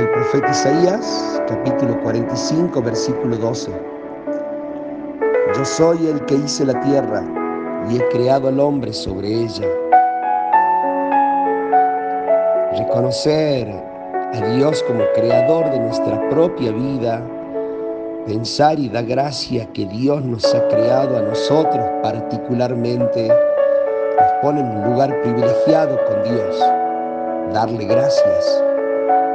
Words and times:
del 0.00 0.08
profeta 0.12 0.50
Isaías, 0.50 1.42
capítulo 1.46 2.00
45, 2.02 2.80
versículo 2.80 3.36
12. 3.36 3.70
Yo 5.54 5.64
soy 5.64 6.06
el 6.06 6.24
que 6.24 6.36
hice 6.36 6.64
la 6.64 6.80
tierra 6.80 7.22
y 7.90 7.98
he 7.98 8.08
creado 8.08 8.48
al 8.48 8.60
hombre 8.60 8.94
sobre 8.94 9.28
ella. 9.28 9.66
Reconocer 12.78 13.68
a 14.32 14.46
Dios 14.54 14.82
como 14.84 15.04
creador 15.14 15.70
de 15.70 15.80
nuestra 15.80 16.30
propia 16.30 16.72
vida, 16.72 17.22
pensar 18.26 18.78
y 18.78 18.88
dar 18.88 19.04
gracia 19.04 19.66
que 19.74 19.84
Dios 19.84 20.24
nos 20.24 20.54
ha 20.54 20.66
creado 20.68 21.18
a 21.18 21.22
nosotros 21.22 21.84
particularmente, 22.02 23.28
nos 23.28 24.32
pone 24.40 24.60
en 24.60 24.66
un 24.66 24.92
lugar 24.92 25.20
privilegiado 25.20 25.98
con 26.06 26.22
Dios. 26.22 26.58
Darle 27.52 27.84
gracias 27.84 28.69